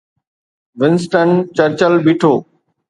[0.79, 2.33] Winston Churchill بيٺو.